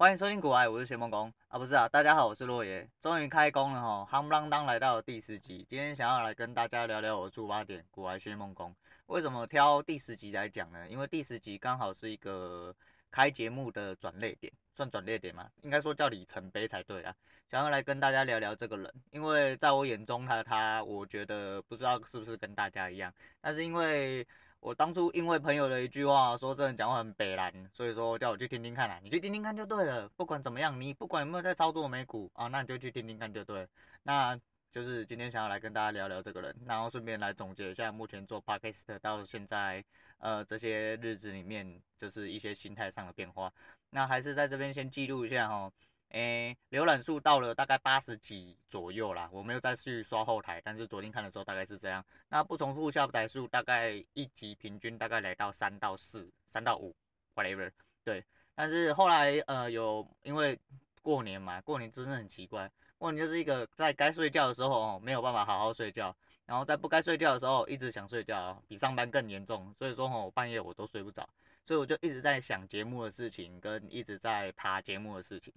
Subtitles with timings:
[0.00, 8.72] 欢迎收听股癌，我是薛梦工啊，不是啊，大家好，我是洛爷，终于开工了哈，夯不啷当来到第十集，今天想要来跟大家聊聊我的出发点，股癌薛梦工。
[9.06, 10.88] 为什么挑第十集来讲呢？
[10.88, 12.72] 因为第十集刚好是一个
[13.10, 15.50] 开节目的转捩点，算转捩点吗？
[15.62, 17.12] 应该说叫里程碑才对啊。
[17.50, 24.24] 想要来跟大家聊聊这个人，因为在我眼中他他，我觉得不知道是不是跟大家一样，但是因为。
[24.60, 30.08] 我当初因为朋友的一句话说这人讲话很北烂，所以说叫我去听听看啊，你去听听看就对了。
[30.16, 33.66] 不管怎么样，你不管有没有在操作美股啊，那你就去听听看就对。
[34.02, 34.38] 那
[34.70, 39.82] 就是今天想要来跟大家聊聊这个人，然后顺便来总结一下目前做 Podcast 到现在
[40.18, 43.52] 呃这些日子里面，就是一些心态上的变化。
[43.90, 45.72] 那还是在这边先记录一下哈。
[46.10, 52.02] 诶，浏览数到了大概八十几左右啦，我没有再去刷后台，但是昨天看的时候大概是这样。
[52.30, 56.96] 那不重复下载数大概一集平均大概来到三到四、三到五
[57.34, 57.70] ，whatever。
[58.02, 60.58] 对，但是后来呃有因为
[61.02, 66.16] 过年嘛，过年真的很奇怪，过年就是一个在该睡觉的时候哦没有办法好好睡觉，
[66.46, 71.28] 然后在不该睡觉的时候一直想睡觉，比上班更严重，所以说哦半夜我都睡不着，
[71.66, 75.52] 所以我就一直在想节目的事情，跟一直在爬节目的事情。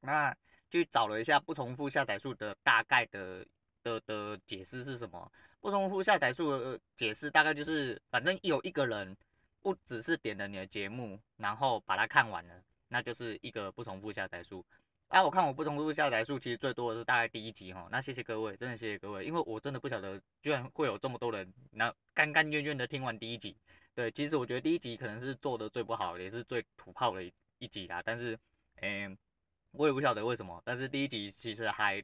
[0.00, 0.34] 那
[0.70, 3.44] 去找了一下不重复下载数的大概的
[3.82, 5.30] 的的解释是什么？
[5.60, 9.16] 不重复下载数的解释大概就是，反正有一个人
[9.60, 14.64] 不只是点了你的节目，然后把它看完了，那就是一个不重复下载数。
[15.08, 17.88] 啊，我看我不重复下载数其实最多的是大概第一集哈。
[17.90, 23.56] 那谢谢各位，真的谢谢各位，因为我真的不晓得居然会有这么多人，那甘甘愿愿的听完第一集。
[23.94, 28.02] 对，其实我觉得第一集可能是做的最不好，也是最土炮的一一集啦。
[28.04, 28.38] 但是，
[28.82, 29.16] 嗯。
[29.72, 32.02] 我也不晓得为什么，但是第一集其实还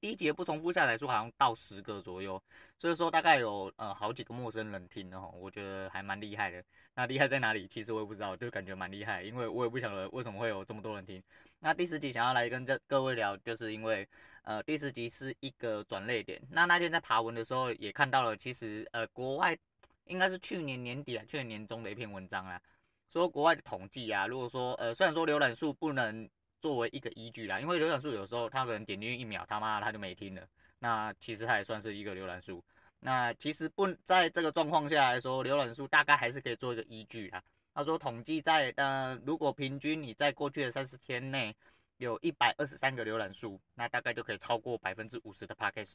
[0.00, 2.42] 第一集不重复下载数好像到十个左右，
[2.78, 6.62] 所以说大概有呃好几个陌生人听的哈，我觉得还蛮厉害的。
[6.94, 7.66] 那厉害在哪里？
[7.68, 11.22] 其实我也不知道，就感觉蛮厉害，因为我也不晓得为什么会有这么多人听。
[11.60, 14.06] 那第十集想要来跟这各位聊，就是因为
[14.42, 16.40] 呃第十集是一个转泪点。
[16.50, 19.56] 那那天在爬文的时候也看到了，其实呃国外
[20.04, 22.60] 应该是去年年底啊，去年年中的一篇文章啦，
[23.08, 26.28] 说国外的统计啊，如果说呃虽然说浏览数不能。
[26.62, 30.46] 作为一个依据啦，因为浏览数有时候他可能点进去一秒，他妈他就没听了。
[30.78, 32.64] 那其实他也算是一个浏览数。
[33.00, 37.42] 那其实不在这个状况下来说，浏览数大概还是可以做一个依据啦。
[37.74, 41.52] 他说统计在呃，如果平均你在过去的三十天内
[41.96, 45.94] 有一百二十三个浏览数，那大概就可以超过百分之五十的 Podcast，。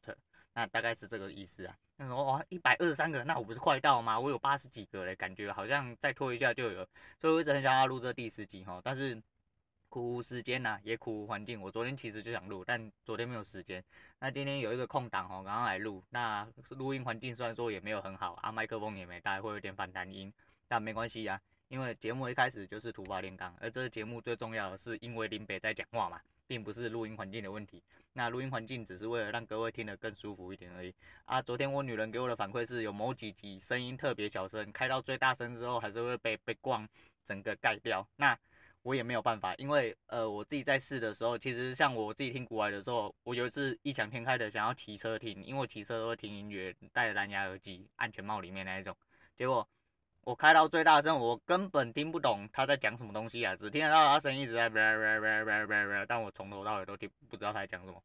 [0.53, 1.73] 那大概是这个意思啊。
[1.95, 4.19] 那说哇，一百二十三个，那我不是快到吗？
[4.19, 6.85] 我有八十几个嘞，感觉好像再拖一下就有。
[7.21, 9.21] 所以我一直很想要录这第十集哈，但是。
[9.89, 11.61] 苦无时间呐、啊，也苦无环境。
[11.61, 13.83] 我昨天其实就想录，但昨天没有时间。
[14.19, 16.03] 那今天有一个空档哦，刚刚来录。
[16.09, 20.31] 那录音环境虽然说也没有很好啊，麦克风也没带，会有点反弹音，
[20.67, 21.39] 但没关系啊，
[21.69, 27.81] 因为节目一开始就是突发炼钢，而这个节目最重要的是因为林北在讲话嘛，并不是录音环境的问题。
[28.13, 30.93] 那录音环境只是为了让各位听得更舒服一点而已
[31.25, 31.39] 啊。
[31.41, 36.87] 昨天我女人给我的反馈是有某几集声音特别小声，开到最大声之后还是会被被光
[37.23, 38.05] 整个盖掉。
[38.15, 38.37] 那
[38.87, 48.95] 我也没有办法，因为呃，我自己在试的时候，其实像我自己听股癌的时候，我有一次异想天开的想要骑车听，因为我骑车都会听音乐，戴着蓝牙耳机，安全帽里面那一种。
[49.35, 49.67] 结果
[50.21, 54.69] 我开到最大声，我根本听不懂他在讲什么东西啊，只听得到他声音一直在，
[56.07, 58.01] 但我从头到尾都听不知道他在讲什么。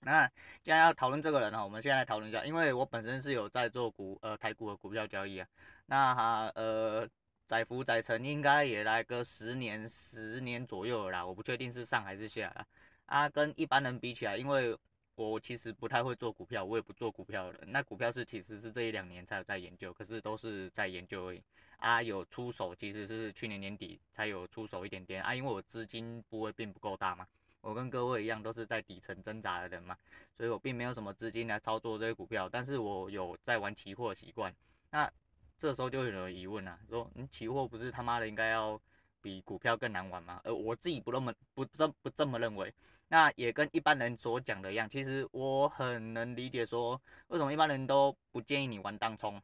[0.00, 0.26] 那
[0.62, 5.46] 既然要讨论这个人哈，我们现在来讨论一下，因为我本身是有在做股呃台股的股票交易啊，
[5.84, 7.06] 那哈呃。
[7.46, 12.66] 载福载沉应该也来个十年十年左右了啦，我不确定是上还是下啦。
[13.06, 14.76] 啊，跟一般人比起来，因为
[15.14, 17.60] 我其实不太会做股票，我也不做股票的。
[17.68, 21.42] 那股票是其实是这一两年才有在研究，可是都是在研究而已。
[21.78, 27.26] 啊，有出手其实是去年年底才有出手一点点啊，因为我资金部位并不够大嘛，
[27.60, 29.96] 我跟各位一样都是在底层挣扎的人嘛，
[30.36, 34.52] 所以我并没有什么资金来操作这些股票，但是我有在玩期货习惯。
[34.90, 35.10] 那
[35.58, 38.78] 这时候就有人疑问啊，说你期货不是他妈的应该要
[39.22, 40.38] 比股票更难玩吗？
[40.44, 42.72] 呃，我自己不那么不这不这么认为。
[43.08, 49.40] 那也跟一般人所讲的一样，其实我很能理解说为什么一般人都不建议你玩当冲。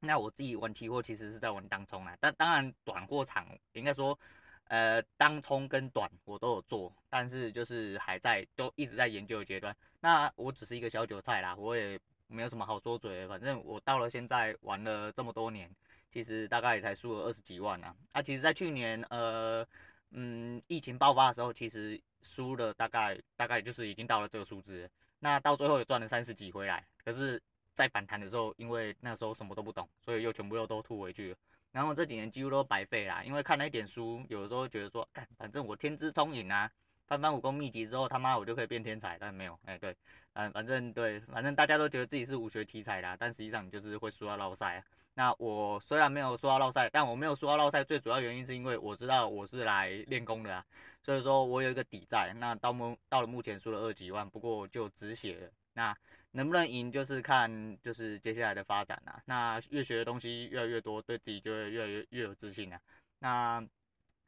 [0.00, 4.18] 那我自己玩期货其实是在玩当冲啊，但当然短或长应该说，
[4.64, 9.74] 呃，当冲跟短我都有做，但是就是还在都一直在研究的阶段。
[10.00, 11.98] 那我只是一个小韭菜啦，我也。
[12.28, 15.70] 没有什么好说嘴的，反正我到了现在玩了这么多年，
[16.12, 17.94] 其实大概也才输了二十几万啊。
[18.12, 19.66] 啊，其实，在去年，呃，
[20.10, 24.88] 嗯，疫情爆发的时候，其实输了大概大概就是已经到了这个数字。
[25.18, 27.42] 那到最后也赚了三十几回来，可是，
[27.74, 31.36] 在反弹的时候，因为那时候什么都不懂，所以又全部又都吐回去了。
[31.72, 36.70] 然后这几年几乎都白费啦，因为看了一点书，有的时候觉得说，干，反正我天资聪颖啊，
[37.08, 39.96] 翻翻武功秘籍之后，他妈我就可以变天才，但没有，哎，对，
[40.34, 44.84] 嗯，反正对，反正大家都觉得自己是武学奇才啦，但实际上你就是会输到落赛啊。
[45.14, 50.64] 那我虽然没有输到落赛，但我没有输到落赛，最主要原因是因为我知道我是来练功的啊，
[51.02, 52.32] 所以说我有一个底在。
[52.38, 55.50] 那到目到了目前输了二几万，不过就止血了。
[55.72, 55.96] 那
[56.32, 57.50] 能不能赢，就是看
[57.82, 59.20] 就是接下来的发展啊。
[59.24, 62.78] 那越学的东西越来越多，对自己就会越来越越有自信啊。
[63.18, 63.66] 那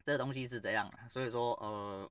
[0.02, 2.10] 这个东西是这样，所以说呃，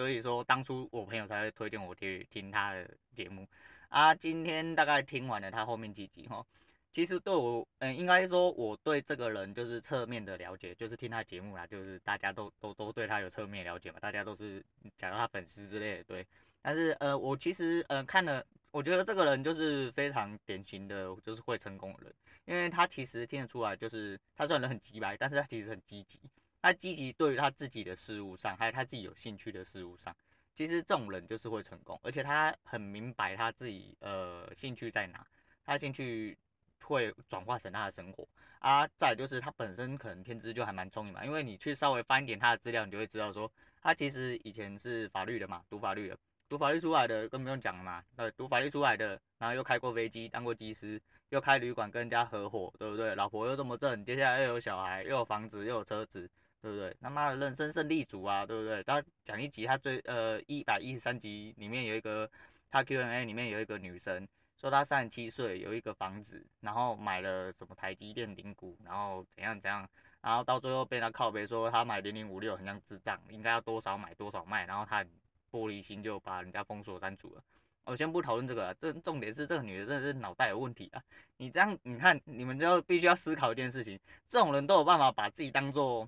[0.00, 3.46] 所以说当初我朋友才会推荐我去听他的节目
[3.90, 4.14] 啊。
[4.14, 6.42] 今天大概听完了他后面几集哈。
[6.90, 14.64] 其实对我，嗯，应该说我对这个人就是侧面的了解，就是听他节目啦，就是大家都都都对他有侧面了解嘛，大家都是
[14.96, 16.26] 讲到他粉丝之类的，对。
[16.62, 22.14] 但是呃，我其实呃看了，我觉得这个人就是非常典型的，就是会成功的人，
[22.46, 26.18] 因为他其实听得出来，就是他虽然人很直白，但是他其实很积极，
[26.62, 30.14] 他积极对于他自己的事物上，还有他自己有兴趣的事物上，
[30.54, 35.26] 其实这种人就是会成功，而且他很明白他自己呃兴趣在哪，
[35.64, 36.36] 他兴趣。
[36.82, 38.26] 会转化成他的生活
[38.58, 43.52] 啊，再就是他本身可能天资就还蛮聪明嘛，因为你去稍微翻一点他的资料，你就会知道说
[43.82, 46.18] 他其实以前是法律的嘛，读法律的，
[46.48, 53.14] 读法律出来的更不用讲了嘛，呃，读法律出来的，然后又开过飞机，当过机师，又开旅馆跟人家合伙，对不对？
[53.14, 56.28] 老婆又这么正，接下来又有小孩，又有房子，又有车子，
[56.62, 56.96] 对不对？
[57.00, 58.82] 他妈的人生胜利组啊，对不对？
[58.84, 62.30] 他讲一集，他最呃一百一十三集里面有一个
[62.70, 64.26] 他 Q&A 里面有一个女生。
[64.60, 69.88] 说她三十七岁有一个房子，然后买了什么台积电零股，然后怎样怎样，
[70.20, 75.02] 然后到最后被他靠北说他买零零五六很像智障，应该要多少买多少卖，然后他
[75.50, 77.42] 玻璃心就把人家封锁删除了。
[77.84, 81.02] 我先不讨论这个，这重点是这个女的真的是脑袋有问题啊！
[81.38, 83.98] 你这样你看你们就必须要思考一件事情，
[84.28, 86.06] 这种人都有办法把自己当做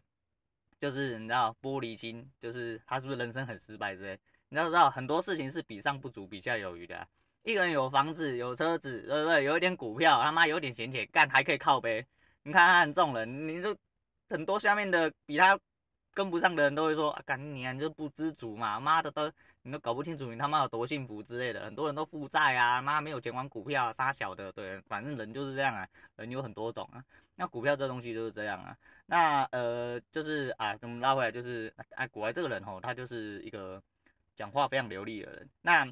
[0.83, 4.19] 就是你知道玻璃心，就是他是不是人生很失败之类？
[4.49, 7.07] 你要知道很多事情是比上不足，比下有余的。
[7.45, 9.45] 一个人有房子有车子，对不对？
[9.45, 12.05] 有一点股票，他妈有点闲钱干，还可以靠背。
[12.43, 13.77] 你看他很这种人，你就
[14.29, 15.57] 很多下面的比他
[16.15, 19.31] 跟不上的人都会说，啊，干你啊，你就不知足嘛，妈的都
[19.63, 21.65] 你都搞不清楚你他妈有多幸福之类的。
[21.65, 27.03] 很多人都负债啊，妈没有钱玩股票，杀小的，对，反正人就是这样啊，人有很多种啊。
[27.35, 28.77] 那股票这东西就是这样啊。
[29.07, 33.83] 那呃，就是啊，我们拉回来就是，哎，古来这个人吼，他就是一个
[34.37, 35.49] 讲话非常流利的人。
[35.63, 35.87] 那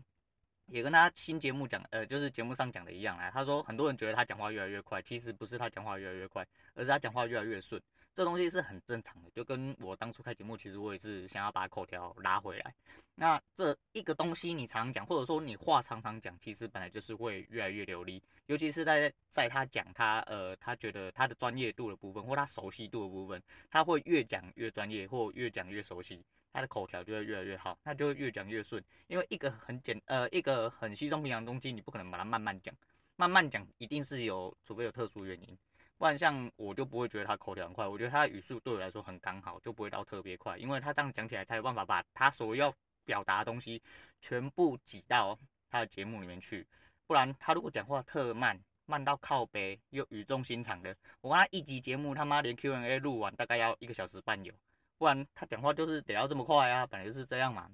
[0.66, 3.30] 也跟他新节目讲，呃，就是节目上讲的一样啊。
[3.30, 7.80] 他说很多人觉得他讲话越来越快，其实不是他讲话越来越快，而是他讲话越来越顺。
[8.14, 12.74] 这东西是很正常的，就跟我当初开节目，其实我也是想要把口条拉回来。
[13.14, 18.22] 那这一个东西你常常讲，或者说你话常常讲，其实本来就是会越来越流利。
[18.46, 23.40] 尤其是在在他讲他呃，他觉得他的专业度的部分，或他熟悉度的部分，
[23.70, 26.24] 他会越讲越专业，或越讲越熟悉。
[26.52, 28.82] 他的口条就会越来越好，那就会越讲越顺。
[29.06, 32.74] 因为一个很简呃，一个很稀松平常的东西，你不可能把它慢慢讲，
[33.14, 35.56] 慢慢讲一定是有，除非有特殊原因，
[36.00, 37.86] 不然像我就不会觉得他口条很快。
[37.86, 42.74] 我觉得他的语速对我来说很刚好，就不会到特别快，因为他这样讲起来才有办法把他所要
[43.04, 43.82] 表达的东西
[44.18, 45.38] 全部挤到
[45.68, 46.66] 他的节目里面去。
[47.06, 54.54] 不然他如果讲话特慢，慢到靠北又语重心长的，我看他一集节目他妈连 Q&A 录完大概要一个小时半有。
[54.96, 57.70] 不然他讲话就是得要这么快啊，本来就是这样嘛。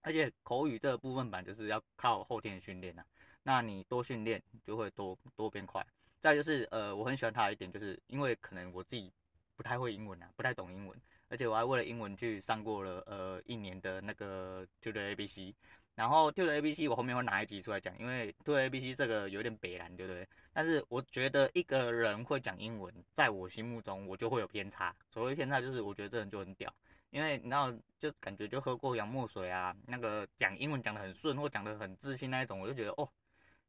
[0.00, 3.04] 而且口语这个部分本来就是要靠后天训练呐。
[3.42, 5.86] 那你多训练就会多多变快。
[6.20, 9.12] 再就是呃，我很喜欢他的一点，就是因为可能我自己
[9.56, 15.54] 不太会英文啊，不太懂英文，而且我还为了英文去上过了呃一年的那个 Tutor ABC。
[15.94, 20.24] 然后 Tutor ABC 我后面会拿一集出来讲，因为 TO ABC 这个有点北蓝，对不对？
[20.52, 24.94] 但是我觉得一个人会讲英文，在我心目中我就会有偏差。
[25.10, 26.72] 所谓偏差就是我觉得这人就很屌，
[27.10, 33.10] 因为你知道就感觉就喝过洋墨水啊，那个讲英文讲得很顺或讲得很自信那一种，我就觉得哦，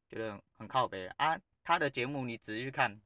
[0.07, 1.35] 觉得很靠北啊。
[1.69, 2.99] 他的节目你仔细去看，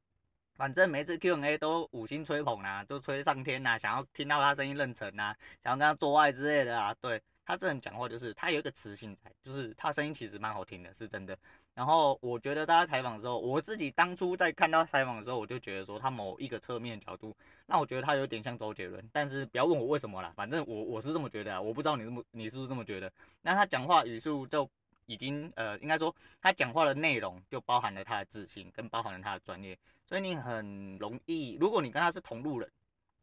[0.54, 7.20] 反正每次 Q&A 都五星吹捧啊，都吹上天啊，想要听到他声音认成啊，想要跟他做爱之类的啊，对。
[7.44, 11.36] 他这人讲话就是他有一个磁性在，就是他声音其实蛮好听的，是真的。
[11.74, 19.06] 然后我觉得大家采访的时候，我自己当初在看到采访的时候，我就觉得说他某一个侧面角度，那我觉得他有点像周杰伦。
[19.12, 23.12] 但是不要问我为什么啦，反正我我是这么觉得啊，我不知道你这么你是不是这么觉得？
[23.42, 24.66] 那他讲话语速就
[25.06, 32.70] 已经呃，应该说他讲话的内容就包含了他的自信，跟包含了他的专业，所以你很容易，如果你跟他是同路人，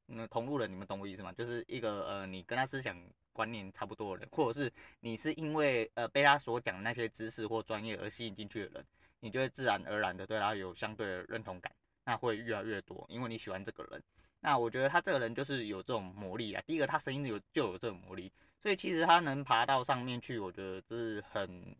[0.08, 1.32] 嗯，同路人你们懂我意思吗？
[1.34, 2.98] 就是一个呃，你跟他思想。
[3.34, 4.70] 观念差不多的人，或者是
[5.00, 8.86] 你是因为呃被他所讲的那些知识或专业而吸引进去的人，
[9.22, 11.74] 你就会自然而然的对他有相对的认同感，
[12.04, 14.04] 那会越来越多，因为你喜欢这个人。
[14.42, 16.62] 那我觉得他这个人就是有这种魔力啊。
[16.68, 18.30] 第一个，他声音有就有这种魔力，
[18.62, 21.76] 所以其实他能爬到上面去，我觉得是很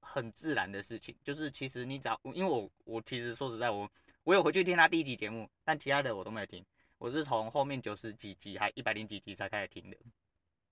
[0.00, 1.14] 很自然的事情。
[1.24, 3.90] 就是其实你只要，因为我我其实说实在，我
[4.24, 6.64] 我有回去听他第一集节目，但其他的我都没有听。
[6.98, 9.96] 我是从后面九十几集还一百零几集才开始听的。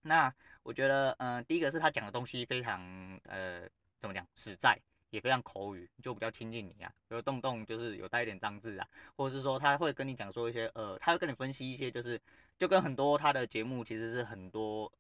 [0.03, 2.81] 那我觉得，嗯、第一个是他讲的东西非常，
[3.25, 4.79] 呃，怎么讲，实在。
[5.11, 8.87] 也非常口语，就比较亲近你啊，比如动不动就是有带一点脏字啊，
[9.17, 12.21] 或者是说他会跟你讲说一些呃，他会跟你分析一些，就是
[12.59, 14.93] 就跟很多他的节目其实是很多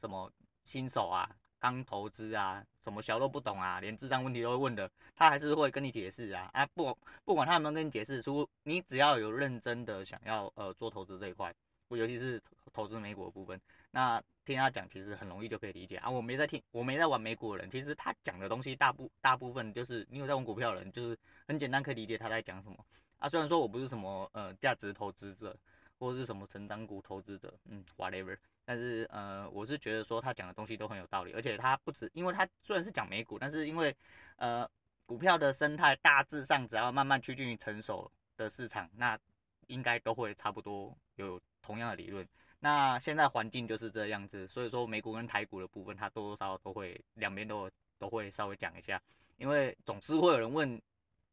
[0.00, 0.32] 什么
[0.64, 1.28] 新手啊，
[1.58, 11.54] 刚投资啊，什么小都不懂啊，连智商问题都会问的，他还是会跟你解释啊啊，不不管他有没有跟你解释出，你只要有认真的想要呃做投资这一块，
[11.90, 12.42] 尤其是
[12.72, 14.22] 投资美股的部分，那。
[14.42, 16.10] 听他讲，其实很容易就可以理解啊。
[16.10, 21.16] 我没在听，我没在玩美股的人，其实他讲的东西大部大部分就是你有在玩股票的人，就是
[21.46, 22.84] 很简单可以理解他在讲什么
[23.18, 23.28] 啊。
[23.28, 25.56] 虽然说我不是什么呃价值投资者，
[26.00, 28.36] 或者是什么成长股投资者，嗯，whatever，
[28.70, 33.92] 但是呃我是觉得说他讲的东西都很有道理，而且他不止，因为他虽然是讲美股，但是因为
[34.36, 34.64] 呃
[35.06, 39.18] 股票的生态大致上只要慢慢趋近于成熟的市场，那
[39.66, 42.24] 应该都会差不多有同样的理论。
[42.60, 49.02] 那现在环境就是这样子，所以说美股跟台股的部分，它多多少少都会两边都都会稍微讲一下，
[49.36, 50.80] 因为总是会有人问，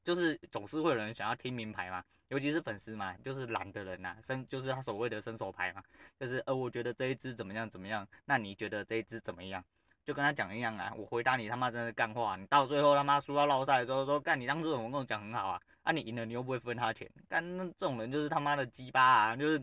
[0.08, 5.84] 就是总是会有人想要听明牌嘛，尤其是粉丝嘛，就是懒的人呐、啊，伸就是他所谓的伸手牌嘛，
[6.18, 9.62] 就是呃我觉得这一支怎么样怎么样，那你觉得这一支怎么样？
[10.06, 19.62] 就跟他讲一样啊，我回答你他妈真是干话，你到最后他妈输到落赛的时候说干你当初怎么跟我讲很好啊，啊你赢了你又不会分他钱，干那这种人就是他妈的鸡巴啊，就是。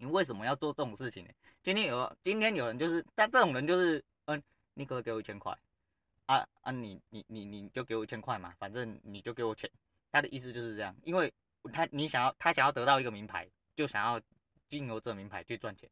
[0.00, 1.30] 你为什么要做这种事情呢？
[1.60, 4.40] 今天有今天有人就是，但这种人就是，嗯，
[4.74, 5.52] 你可不可以给我一千块？
[6.28, 9.68] 啊啊，你你你你就给我一千块嘛，反正你就给我钱。
[10.12, 11.32] 他的意思就是这样，因为
[11.72, 14.20] 他你想要他想要得到一个名牌，就想要
[14.68, 15.88] 经由这名牌去赚钱。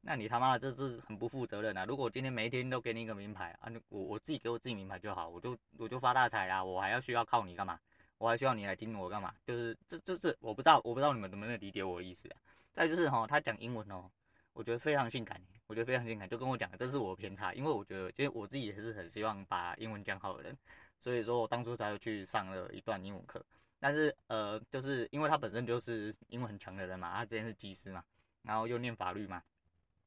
[0.00, 1.84] 那你他妈的这是很不负责任啊！
[1.84, 7.78] 如果今天每一天都给你一个名牌啊，我我自己给我自己名牌就好，我就我就发大财啦，我还要需要靠你干嘛？
[8.16, 9.34] 我还需要你来听我干嘛？
[9.46, 12.36] 就是这这这，我不知道我不知道你们能不能理解我的意思啊？
[12.72, 14.10] 再就是哈，他讲英文哦，
[14.56, 20.56] 我觉得非常性感，我觉得非常性感，就跟我讲，这是我的偏差，因为我觉得，其实我自己也是很希望把英文讲好的人，
[20.98, 23.44] 所以说我当初才会去上了一段英文课。
[23.78, 28.02] 但是呃，就是因为他本身就是英文很强的人嘛，他之前是技师嘛，
[28.40, 29.42] 然后又念法律嘛，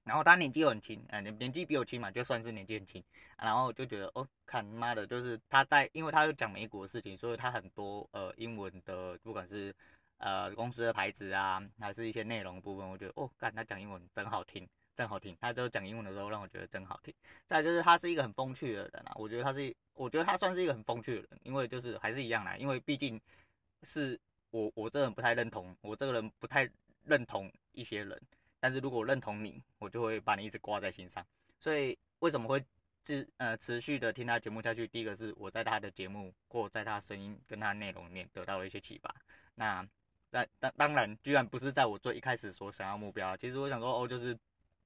[0.04, 3.04] 然后他年纪又很轻，呃，年纪比我轻嘛，就算是年纪很轻，
[3.38, 9.72] 然后就觉得哦，看妈的，就是他在，因为他又讲美国的事情，所以他很多呃英文的，不管是。
[10.20, 15.36] 呃，公司的牌子啊，还是一些内容部分，我觉得哦，干他讲英文真好听，真好听。
[15.40, 17.14] 他就讲英文的时候让我觉得真好听。
[17.46, 23.20] 再就是他是一个很风趣的人啊，我觉得他是，我觉得他算是一个很风趣的人，因为就是还是一样啦，因为毕竟
[23.84, 24.20] 是
[24.52, 26.70] 我我这个人不太认同，我这个人不太
[27.06, 28.22] 认同一些人，
[28.60, 31.26] 但是如果认同你，我就会把你一直挂在心上。
[31.60, 32.62] 所以为什么会
[33.06, 34.86] 持呃持续的听他节目下去？
[34.86, 39.16] 第一个是我在他的节目或在他声音跟他内容里面得到了一些启发。
[39.56, 39.88] 那
[40.30, 43.36] 在当当然，居然不是在我最一开始所想要目标。
[43.38, 44.38] 其实我想说，哦，就是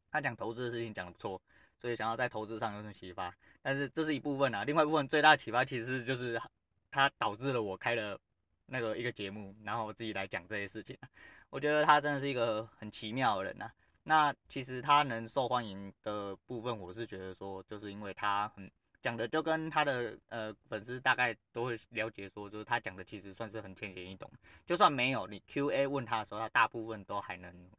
[0.10, 1.42] 他讲投资的事情讲的不错，
[1.80, 3.34] 所以想要在投资上有点启发。
[3.62, 6.42] 但是这是一部分啊，另外一部分最大的启发其实就是
[6.90, 8.20] 他导致了我开了
[8.66, 10.98] 那个一个节目，然后我自己来讲这些事情。
[11.50, 13.72] 我觉得他真的是一个很奇妙的人呐。
[14.04, 18.72] 那其实他能受欢迎的部分，我是觉得说，就是因为他很。
[19.04, 24.32] 讲的就跟他的呃粉丝大概都会了解说，就是他讲的其实算是很浅显易懂，
[24.66, 27.70] 就算没有你 Q&A 问他的时候，他大部分都还能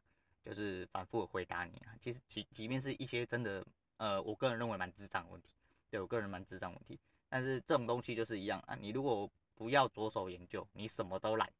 [0.43, 1.97] 就是反复回答你啊。
[1.99, 3.65] 其实即即便是一些真的
[3.97, 5.49] 呃，我个人认为蛮智障的问题，
[5.89, 11.51] 对我个人蛮智障问题，但是这种东西就是一样啊，你如果不要着手研究，你什么都懒，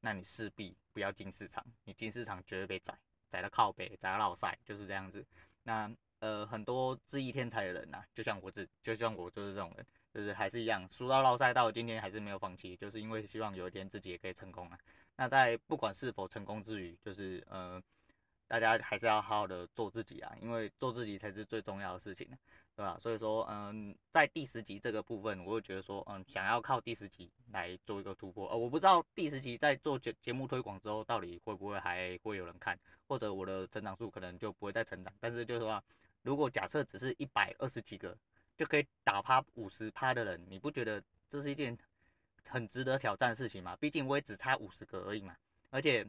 [0.00, 2.96] 那你势必不要进市场，你进市场绝对被宰，
[3.28, 5.26] 宰到靠北，宰到落赛，就是这样子。
[5.64, 5.92] 那。
[6.20, 14.78] 呃，很多智力天才的人呐、啊，就像我这，就像我就是这种人，就是还是一样，输到落赛到今天还是没有放弃，就是因为希望有一天自己也可以成功啊。
[15.16, 17.80] 那在不管是否成功之余，就是呃，
[18.48, 22.26] 大家还是要好好的做自己啊，因为做自己才是最重要的事情，
[22.74, 22.98] 对吧？
[22.98, 28.48] 所以说，嗯，在第十集这个部分，我会觉得说，嗯，想要靠第十集来做一个突破。
[28.48, 35.80] 呃，我不知道第十集在做节节目推广之后，到底会不会还会有人看，或者我的成长数可能就不会再成长，但是就是说。
[36.22, 38.16] 如果假设只是一百二十几个
[38.56, 41.76] 就可以打趴五十趴的人，你不觉得这是一件
[42.48, 43.76] 很值得挑战的事情吗？
[43.80, 45.36] 毕竟我也只差五十个而已嘛。
[45.70, 46.06] 而且，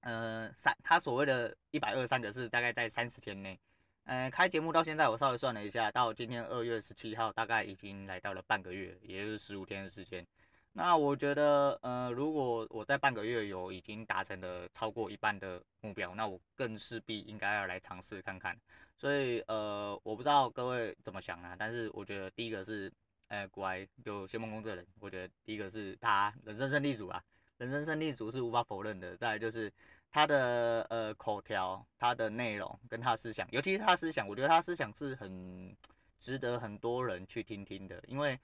[0.00, 3.58] 呃，三他所谓的一百二三个是大概在三十天内。
[4.04, 10.26] 呃，开节目到现在，我稍微算了一下，到今天二月十七号，大概已经来到了半个月，也就是十五天的时间。
[10.72, 18.56] 那我觉得，呃，如果我在半个月有已经达成了超过一半的目标，那我更势必应该要来尝试看看。
[18.96, 22.90] 所以，呃，我不知道各位怎么想啊，但是我觉得第一个是，
[23.26, 27.20] 呃，古埃就谢孟恭这人，我觉得第一个是他人生胜利组啊，
[27.58, 29.16] 人生胜利组是无法否认的。
[29.16, 29.70] 再就是
[30.12, 35.76] 他的呃口条、他的内容跟他思想，尤其是他思想，我觉得他思想是很
[36.20, 38.38] 值得很多人去听听的，因为。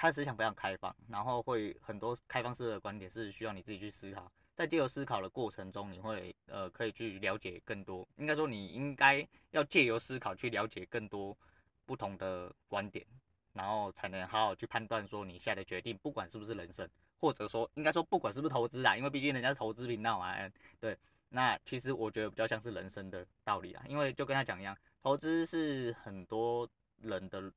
[0.00, 11.36] 他的思想非常开放，然后会很多开放式的观点是需要你自己去思考，在借由思考的过程中，你会呃可以去了解更多，应该说你应该要借由思考去了解更多
[11.84, 13.04] 不同的观点，
[13.52, 16.88] 然后才能好好去判断说你下的决定，不管是不是人生，
[17.18, 20.96] 或者说应该说不管是不是投资啊，因为毕竟人家是投资频道啊， 对，
[21.28, 26.68] 那其实我觉得比较像是人生的道理啊，因为就跟他讲一样，投资是很多
[27.02, 27.52] 人的。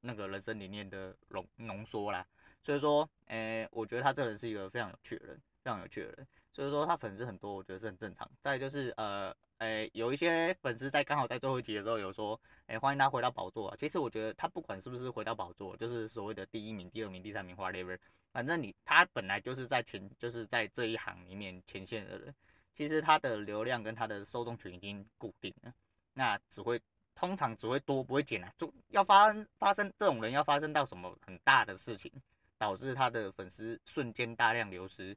[0.00, 2.26] 那个人生理念的浓浓缩啦，
[2.62, 8.30] 所以说，诶、我觉得他这个人是一个非常有趣的人，非常有趣的人，所以说他粉丝很多，我觉得是很正常。
[8.40, 13.76] 再就是，呃，诶、有一些粉丝在刚好在最后一集的时候有说，诶、欢迎他回到宝座啊。
[13.78, 17.98] 其实我觉得他不管是不是回到宝座，就是所谓的第一名、第二名、第三名，whatever，
[18.32, 22.34] 反正你他本来就是在前，就是在这一行里面前线的人，
[22.74, 25.74] 其实他的流量跟他的受众群已经固定了，
[26.14, 26.80] 那只会。
[27.20, 32.10] 通常只会多不会减啊，就要发发生这种人要发生到什么很大的事情，
[32.56, 35.14] 导致他的粉丝瞬间大量流失，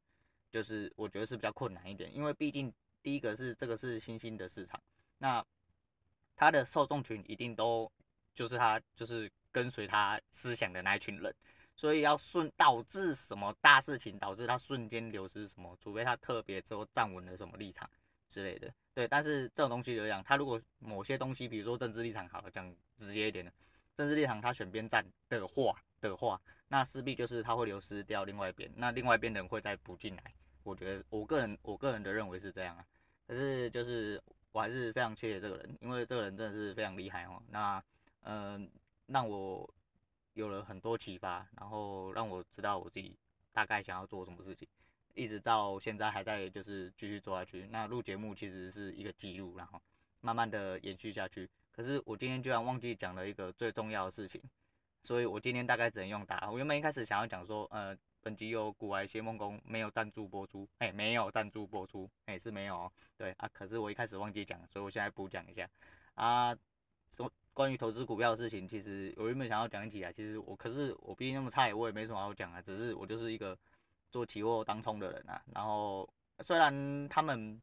[0.51, 4.77] 就是我觉得是比较困难一点，因为毕竟第一个是这个是新兴的市场，
[5.17, 5.41] 那
[6.35, 7.89] 他的受众群一定都
[8.35, 11.33] 就是他就是跟随他思想的那一群人，
[11.73, 17.89] 所以要瞬导致什么大事情导致他瞬间流失什么，除非他特别之后站稳了什么立场
[18.33, 18.73] 之类的。
[18.95, 23.53] 对，但是这种东西就讲，他如果某些东西，比如说政治立场，好了，讲直接一点的，
[23.95, 30.23] 政治立场他选边站的话的话，那势必就是他会流失掉另外一边，那另外一边人会再补进来。
[30.63, 32.85] 我觉得我个人我个人的认为是这样啊，
[33.27, 34.21] 可是就是
[34.51, 37.41] 我还是非常谢谢这个人，因为这个人真的是非常厉害哦。
[37.49, 37.83] 那
[38.21, 38.69] 嗯、
[39.07, 39.69] 让我
[40.33, 43.17] 有了很多启发，然后让我知道我自己
[43.51, 44.67] 大概想要做什么事情。
[45.13, 47.67] 一直到现在还在就是继续做下去。
[47.71, 49.81] 那录节目其实是一个记录，然后
[50.21, 51.49] 慢慢的延续下去。
[51.71, 54.41] 可是我今天居然忘记讲了一个最重要的事情，
[55.03, 56.49] 所以我今天大概只能用打。
[56.51, 62.91] 我原本一开始想要讲说，呃，本集由股癌谢孟恭没有赞助播出，哎、没有赞助播出，哎、是没有哦。
[63.17, 65.69] 对啊，可是我一开始忘记讲，所以我现在补讲一下
[66.15, 66.55] 啊。
[67.15, 73.55] 说关于投资股票的事情，其实我原本想要讲起来，其实我可是我毕竟那么菜，我也没什么好讲啊，只是我就是一个。
[74.13, 76.07] 做期货当冲的人啊，然后
[76.45, 77.59] 虽然他们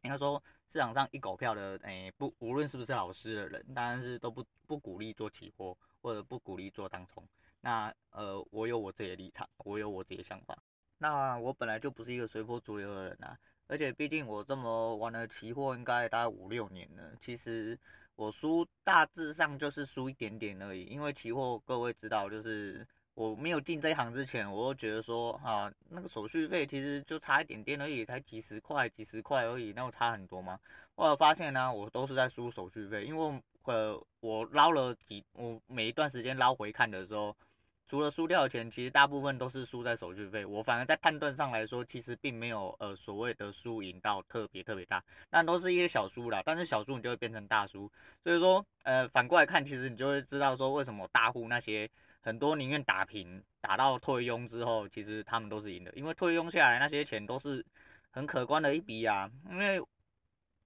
[0.00, 7.24] 应该说市场上一狗票的，诶、不，无论是不是老师的人，但是都不不鼓励做期货或者不鼓励做当冲。
[7.60, 10.58] 那呃，我有我自己的立场，我有我自己的想法。
[10.98, 13.38] 那我本来就不是一个随波逐流的人啊，
[13.68, 17.78] 而且毕竟我这么玩了期货应该大概五六年了，其实
[18.16, 22.84] 我输大致上就是输一点点而已，因为期货各位知道就是。
[23.14, 30.58] 我没有进这一行之前，我都觉得说啊，那个手续费其实就差一点点而已，才几十块、几十块而已，那我差很多吗？
[30.94, 37.36] 后来发现呢、我都是在输手续费，因为呃，我捞了几，我每一段时间捞回看的时候，
[37.86, 40.46] 除了输掉的钱，其实大部分都是输在手续费。
[40.46, 46.42] 我反而在判断上来说，其实并没有呃所谓的输赢到特别特别大，但都是一些小输啦。
[46.46, 47.90] 但是小输你就会变成大输，
[48.24, 51.90] 所以说呃反过来看，其实你就会知道说为什么大户那些。
[52.22, 57.64] 很多宁愿打平，打到退佣之后，其实他们都是赢的，因为退佣下来那些钱都是
[58.10, 59.28] 很可观的一笔啊。
[59.50, 59.82] 因为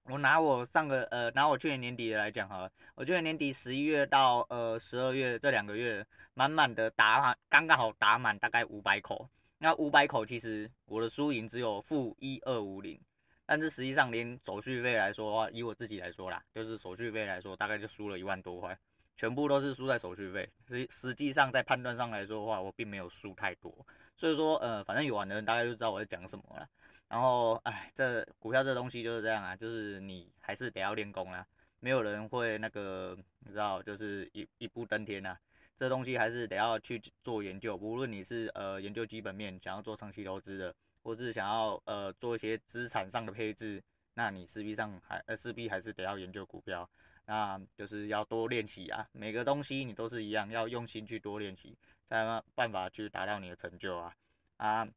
[0.03, 9.27] 我拿我上个呃拿我去年年底的来讲哈，我去年年底十一月到呃十二月这两个月，满满的打满，刚刚好打满大概五百口。
[9.57, 13.01] 那五百口其实我的输赢只有负一二五零，
[13.47, 18.77] 但是实际上连手续费来说的话，以我自己来说啦，就是手续费来说，大概就输了一万多块。
[19.17, 23.75] 全部都是输在手续费，实实际上在判断上来说的话，我并没有输太多，
[24.15, 26.69] 所以说呃，反正有玩的人大概就知道我在讲什么了。
[27.09, 31.45] 然后哎，这股票这东西就是这样啊，就是你还是得要练功啦，
[31.79, 35.35] 没有人会那个你知道，就是一一步登天呐。
[35.79, 43.81] 这东西还是得要去做研究，无论你是呃研究基本面，想要做长期投资的，或是想要呃做一些资产上的配置，
[44.15, 46.89] 那你势必上还呃势必还是得要研究股票。
[47.27, 51.77] 那就是要多练习啊，每个东西你都是一样，要用心去多练习，
[52.09, 54.15] 才有办法去达到你的成就啊
[54.55, 54.87] 啊！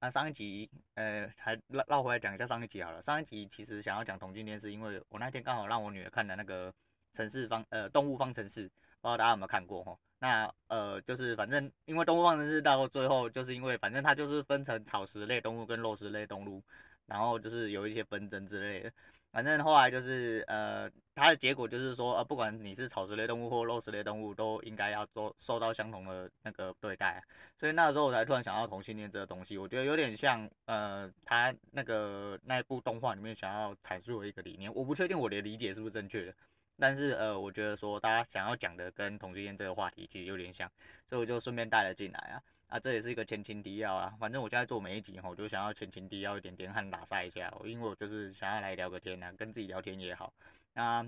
[0.00, 3.02] 那上一集，呃，还绕绕回来讲一下上一集好了。
[3.02, 6.72] 上一集其实想要讲同性恋，是因为我那天刚好让我女儿看的那个
[7.12, 9.98] 城市方，呃，动物方程式，不知道大家有没有看过齁？
[10.20, 16.62] 那呃，就是反正因为动物方程式到最后，就是因为反正它就是分成草食类动物跟肉食类动物，
[17.04, 18.92] 然后就是有一些纷争之类的。
[19.34, 27.20] 反正后来就是呃，它的结果就是说，呃，不管你是草食类动物或肉食类动物，都应该要做受到相同的那个对待。
[27.58, 34.72] 所以那时候我才突然想到同性恋这个东西，我觉得有点像呃，他那个那一部动画里面想要阐述的一个理念。
[34.72, 36.34] 我不确定我的理解是不是正确的，
[36.78, 40.70] 但是呃，我觉得说大家想要讲的跟同性恋这个话题其实有点像，
[41.08, 42.40] 所以我就顺便带了进来啊。
[42.68, 44.16] 啊，这也是一个前情提要啊。
[44.18, 50.32] 反正我现在做每一集吼，我就想要前情提要一点点和打赛一下，因为我就是想要来聊个天啊，跟自己聊天也好。
[50.72, 51.06] 那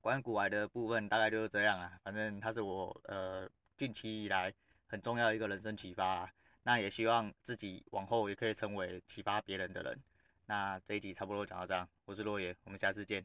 [0.00, 1.98] 关于古玩的部分大概就是这样啊。
[2.02, 4.52] 反正它是我呃近期以来
[4.86, 6.32] 很重要一个人生启发啊。
[6.64, 9.98] 那也希望自己往后也可以成为启发别人的人。
[10.46, 13.24] 那这一集差不多讲到这样，我是洛野，我们下次见。